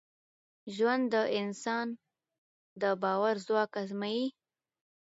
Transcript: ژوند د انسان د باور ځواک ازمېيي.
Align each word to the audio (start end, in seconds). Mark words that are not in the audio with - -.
ژوند 0.75 1.03
د 1.13 1.15
انسان 1.39 1.87
د 2.81 2.83
باور 3.03 3.35
ځواک 3.45 3.71
ازمېيي. 3.81 4.27